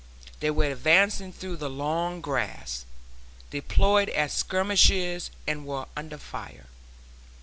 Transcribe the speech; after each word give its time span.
They 0.39 0.49
were 0.49 0.71
advancing 0.71 1.31
through 1.31 1.57
the 1.57 1.69
long 1.69 2.21
grass, 2.21 2.85
deployed 3.51 4.09
as 4.09 4.33
skirmishers 4.33 5.29
and 5.45 5.63
were 5.63 5.85
under 5.95 6.17
fire. 6.17 6.65